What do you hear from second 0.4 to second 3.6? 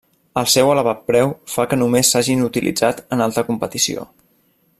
El seu elevat preu fa que només s'hagin utilitzat en alta